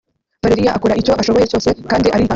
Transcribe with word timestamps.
Valeria 0.43 0.71
akora 0.77 0.97
icyo 1.01 1.13
ashoboye 1.21 1.45
cyose 1.51 1.69
kandi 1.91 2.07
aritanga 2.15 2.29